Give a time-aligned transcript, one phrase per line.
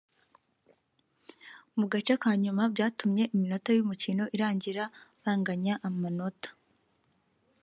[1.77, 4.83] mu gace ka nyuma byatumye iminota' y'umukino irangira
[5.23, 6.49] banganya amanota